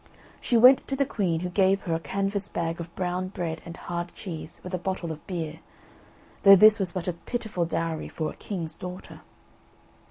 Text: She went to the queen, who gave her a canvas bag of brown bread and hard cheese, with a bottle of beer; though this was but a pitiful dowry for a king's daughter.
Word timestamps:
She 0.39 0.57
went 0.57 0.87
to 0.87 0.95
the 0.95 1.05
queen, 1.05 1.41
who 1.41 1.49
gave 1.49 1.81
her 1.83 1.93
a 1.93 1.99
canvas 1.99 2.49
bag 2.49 2.79
of 2.79 2.95
brown 2.95 3.27
bread 3.27 3.61
and 3.65 3.77
hard 3.77 4.15
cheese, 4.15 4.59
with 4.63 4.73
a 4.73 4.79
bottle 4.79 5.11
of 5.11 5.27
beer; 5.27 5.59
though 6.41 6.55
this 6.55 6.79
was 6.79 6.93
but 6.93 7.07
a 7.07 7.13
pitiful 7.13 7.65
dowry 7.65 8.09
for 8.09 8.31
a 8.31 8.35
king's 8.35 8.75
daughter. 8.75 9.21